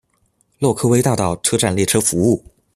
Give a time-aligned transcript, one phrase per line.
[0.57, 2.43] 洛克威大道车站列车服务。